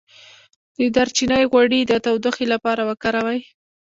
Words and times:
د 0.77 0.79
دارچینی 0.95 1.43
غوړي 1.51 1.79
د 1.85 1.91
تودوخې 2.05 2.45
لپاره 2.53 2.81
وکاروئ 2.89 3.39